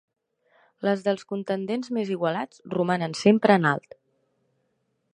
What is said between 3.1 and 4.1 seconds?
sempre en alt.